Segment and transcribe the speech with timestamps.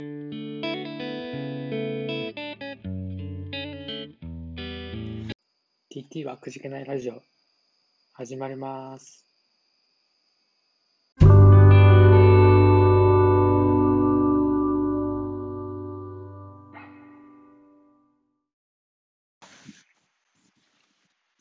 [0.00, 0.64] TT
[6.24, 7.22] はくじけないラジオ
[8.14, 9.24] 始まります。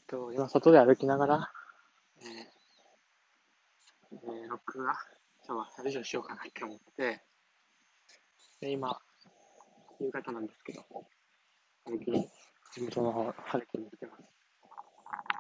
[0.06, 1.52] と今外で歩きながら、
[2.22, 4.94] えーえー録画
[5.48, 7.24] 今日はラジオしようかなって思って
[8.64, 8.98] で今
[10.00, 10.86] 夕方なんですけど
[11.84, 12.26] 歩きに
[12.74, 14.24] 地元の方歩きに来てます。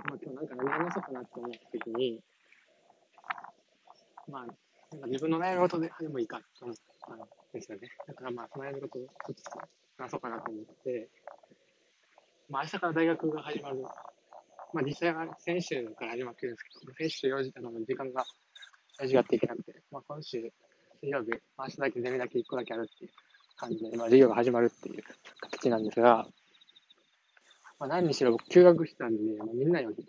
[0.09, 2.19] まあ、今日なんか何話そうかなって思った時に、
[4.27, 4.45] まあ、
[4.91, 6.75] なんか自分の悩み事ででもいいかと思っ
[7.07, 7.19] たん
[7.53, 7.87] ですよね。
[8.05, 9.51] だからまあ、その悩み事をちょっと
[9.97, 11.09] 話そうかなと思って、
[12.49, 13.81] まあ、明日から大学が始まる。
[14.73, 18.25] まあ、実際は先週から始まってるんですけど、先週4時あの時間が
[18.99, 20.51] 大事がっていけなくて、まあ、今週
[21.03, 23.11] 水曜日、まあ明日だけゼミだけ1個だけあるっていう
[23.57, 25.03] 感じで、まあ、授業が始まるっていう
[25.41, 26.27] 形なんですが、
[27.77, 30.07] まあ、何にしろ僕休学したんで、まあ、みんなより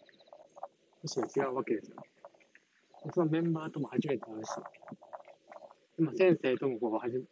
[1.02, 1.96] むしろ違うわけですよ。
[3.12, 4.50] そのメンバーとも初めて会うし、
[5.98, 7.22] 今先生ともこうはじ、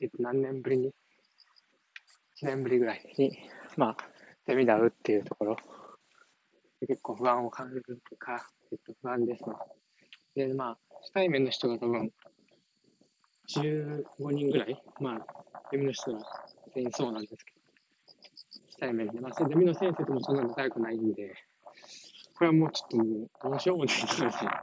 [0.00, 0.88] えっと、何年ぶりに、
[2.42, 3.36] 1年ぶりぐらいに、
[3.76, 3.96] まあ、
[4.46, 5.56] ゼミで会うっていうところ、
[6.80, 7.84] 結構不安を感じる
[8.18, 9.44] か、えっと、不安です。
[10.34, 12.10] で、まあ、初対面の人が多分、
[13.48, 16.20] 15人ぐらい、まあ、ゼミの人が
[16.74, 17.60] 全員そうなんですけど、
[18.70, 21.34] 初対面で、まあ、ゼミの先生ともそんなに仲良くないんで、
[22.36, 24.62] これはもうちょっともう、どうしようもないな、みたいな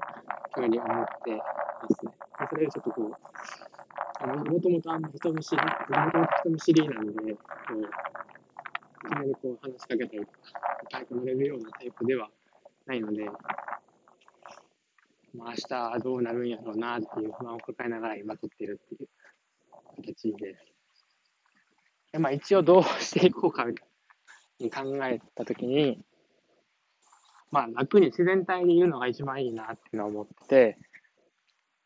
[0.54, 2.12] ふうに思ってますね。
[2.38, 3.14] まあそれでちょっとこう、
[4.20, 5.70] あのもともとあんま人見知り、も
[6.12, 7.40] ともと人見知りなんで、こ
[7.76, 10.32] う、いきなりこう話しかけたりとか、
[10.92, 12.30] 仲良くなれるようなタイプでは
[12.86, 13.26] ないので、
[15.34, 15.56] まあ、明
[15.96, 19.10] 日どうなるんやろうなっていう不安を抱えながら今撮ってるっていう
[19.98, 20.66] 形です。
[22.12, 23.66] でまあ、一応どうしていこうか
[24.60, 26.04] に考えたときに、
[27.52, 30.78] まあ、楽に自然体で言うのが一番いいなっていうのを思って、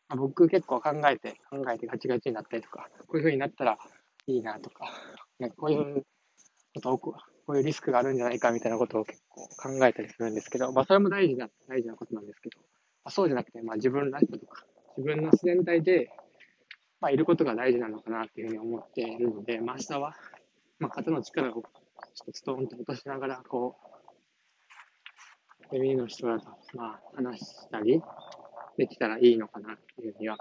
[0.08, 3.78] まあ、僕結構考えて、考えてガチガチになったりとか、こういう風になったら
[4.26, 4.90] いいなとか、
[5.38, 6.04] なんかこういう
[6.74, 7.14] ことを、こ
[7.48, 12.58] ういうリスクがあるんじゃないかみたいなことを結構考えたりするんですけど、まあ、それも大事な、大事なことなんですけど、
[13.06, 14.64] まあ、そうじゃなくて、まあ、自分らしさとか、
[14.98, 16.10] 自分の自然体で、
[17.00, 20.16] まあ、いることが大事なのかなっていうふうに思っているので、まあ、明日は、
[20.80, 21.62] まあ、肩の力をちょっ
[22.26, 23.76] とストーンと落としながら、こ
[25.62, 28.02] う、ゼミの人らと、まあ、話したり
[28.76, 30.36] できたらいいのかなっていうふうには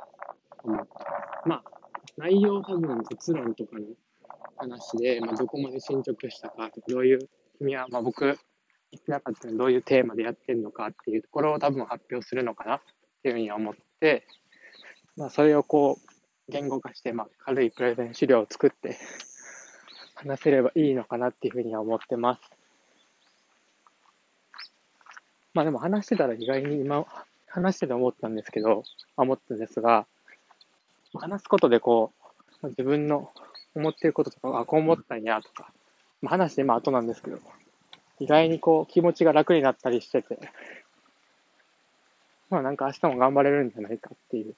[0.64, 1.00] 思ってま
[1.44, 1.48] す。
[1.48, 1.64] まあ、
[2.18, 3.86] 内容多分、結論とかの
[4.58, 7.20] 話で、まあ、どこまで進捗したかとか、どういう、
[7.59, 8.40] 君は、まあ、僕、
[8.95, 12.81] 言ってなかったのどういうテーマでやってるのかっていうところを多分発表するのかなっ
[13.22, 14.25] ていうふうに思って、
[15.17, 18.97] まあ、それをこう、言語化して、まあ、軽いプレゼン資料を作って、
[20.16, 22.41] 話せればいいのかなっていうふうには思ってます。
[25.53, 27.06] まあでも話してたら意外に今、
[27.47, 28.83] 話してて思ったんですけど、
[29.17, 30.06] 思ったんですが、
[31.13, 32.12] 話すことでこ
[32.63, 33.31] う、自分の
[33.75, 35.72] 思ってることとか、あ、こう思ったんやとか、
[36.22, 37.39] まあ、話して今後なんですけど、
[38.20, 40.40] 意外にこう気持ちが楽になったりしてて、
[42.50, 44.56] まあなんか明日も頑張れるんじゃないかっていう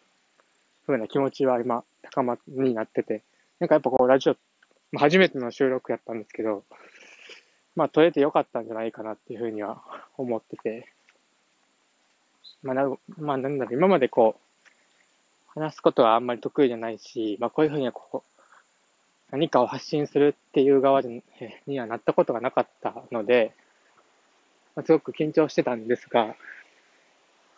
[0.86, 3.24] 風な気持ちは今高まになってて、
[3.60, 4.36] なんかやっぱこうラジオ、
[4.92, 6.64] まあ、初めての収録やったんですけど、
[7.76, 9.82] まあ撮れてよかったんじゃないかなっていう風には
[10.18, 10.92] 思ってて、
[12.64, 18.37] まあな、まあなんだろう、今までこう、話すことはあんまり得意じゃないし、まあこういう風にはこう、
[19.32, 23.54] 何かを発信するっていう側にはなったことがなかったので、
[24.86, 26.36] すごく緊張してたんですが、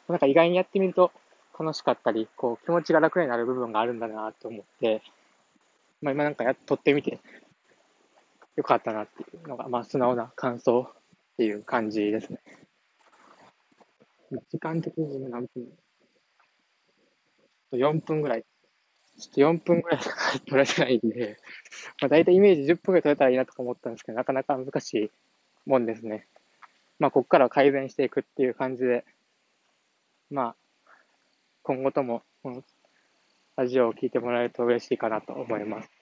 [0.07, 1.11] なんか意外にやってみると
[1.59, 5.03] 楽しかったり、こう気持ちが楽になる部分があるんだなと思って、
[6.01, 7.19] まあ今なんかやっとってみて
[8.55, 12.39] よかったなっていうのが、まあ素直な感想っていう感じですね。
[14.49, 15.67] 時間的に今何分
[17.73, 18.45] ?4 分ぐらい。
[19.17, 20.15] ちょっと4分ぐらいしか
[20.47, 21.37] 取れてないんで、
[22.01, 25.11] まあ大体イメージ10分ぐらい取れたらいいなとか思ったんですけど、なかなか難しい
[25.65, 26.27] もんですね。
[26.99, 29.05] まあここからは改善していくっていう感じで、
[30.29, 30.55] まあ
[31.63, 32.63] 今後ともこの
[33.55, 35.98] ラジオを聞いてもらえると嬉しいかなと思います。